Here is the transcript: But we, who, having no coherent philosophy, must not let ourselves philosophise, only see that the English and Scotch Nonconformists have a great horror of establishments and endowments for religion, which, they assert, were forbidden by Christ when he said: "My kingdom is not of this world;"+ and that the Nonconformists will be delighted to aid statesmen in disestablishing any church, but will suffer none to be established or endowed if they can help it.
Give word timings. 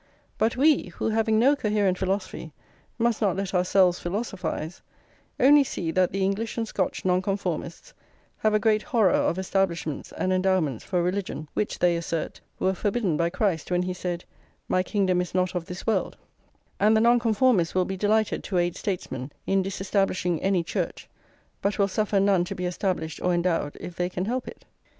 But 0.39 0.57
we, 0.57 0.87
who, 0.95 1.09
having 1.09 1.37
no 1.37 1.55
coherent 1.55 1.95
philosophy, 1.95 2.53
must 2.97 3.21
not 3.21 3.35
let 3.35 3.53
ourselves 3.53 3.99
philosophise, 3.99 4.81
only 5.39 5.63
see 5.63 5.91
that 5.91 6.11
the 6.11 6.23
English 6.23 6.57
and 6.57 6.67
Scotch 6.67 7.05
Nonconformists 7.05 7.93
have 8.39 8.55
a 8.55 8.59
great 8.59 8.81
horror 8.81 9.11
of 9.11 9.37
establishments 9.37 10.11
and 10.13 10.33
endowments 10.33 10.83
for 10.83 11.03
religion, 11.03 11.47
which, 11.53 11.77
they 11.77 11.95
assert, 11.95 12.41
were 12.57 12.73
forbidden 12.73 13.15
by 13.15 13.29
Christ 13.29 13.69
when 13.69 13.83
he 13.83 13.93
said: 13.93 14.25
"My 14.67 14.81
kingdom 14.81 15.21
is 15.21 15.35
not 15.35 15.53
of 15.53 15.65
this 15.67 15.85
world;"+ 15.85 16.17
and 16.79 16.95
that 16.97 17.01
the 17.01 17.03
Nonconformists 17.03 17.75
will 17.75 17.85
be 17.85 17.95
delighted 17.95 18.43
to 18.45 18.57
aid 18.57 18.75
statesmen 18.75 19.31
in 19.45 19.61
disestablishing 19.61 20.41
any 20.41 20.63
church, 20.63 21.07
but 21.61 21.77
will 21.77 21.87
suffer 21.87 22.19
none 22.19 22.43
to 22.45 22.55
be 22.55 22.65
established 22.65 23.21
or 23.21 23.35
endowed 23.35 23.77
if 23.79 23.95
they 23.97 24.09
can 24.09 24.25
help 24.25 24.47
it. 24.47 24.65